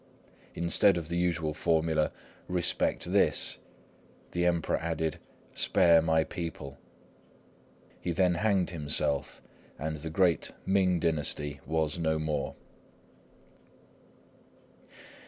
Instead 0.55 0.97
of 0.97 1.09
the 1.09 1.15
usual 1.15 1.53
formula, 1.53 2.11
"Respect 2.47 3.11
this!" 3.11 3.59
the 4.31 4.47
Emperor 4.47 4.79
added, 4.81 5.19
"Spare 5.53 6.01
my 6.01 6.23
people!" 6.23 6.79
He 7.99 8.11
then 8.11 8.33
hanged 8.33 8.71
himself, 8.71 9.43
and 9.77 9.97
the 9.97 10.09
great 10.09 10.53
Ming 10.65 10.99
dynasty 10.99 11.59
was 11.67 11.99
no 11.99 12.17
more. 12.17 12.55